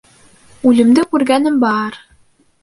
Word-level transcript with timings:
—Үлемде 0.69 1.03
күргәнем 1.11 1.61
бар... 1.65 2.01